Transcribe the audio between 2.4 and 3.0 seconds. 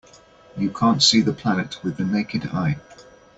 eye.